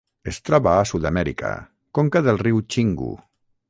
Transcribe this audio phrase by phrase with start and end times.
[0.31, 1.53] Es troba a Sud-amèrica:
[2.01, 3.17] conca del riu Xingu.